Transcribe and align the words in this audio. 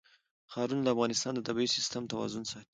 ښارونه 0.51 0.81
د 0.83 0.87
افغانستان 0.93 1.33
د 1.35 1.39
طبعي 1.47 1.67
سیسټم 1.75 2.03
توازن 2.11 2.43
ساتي. 2.51 2.67